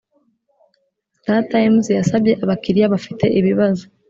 startimes 1.19 1.85
yasabye 1.97 2.33
abakiliya 2.43 2.93
bafite 2.93 3.25
ibibazo 3.39 3.83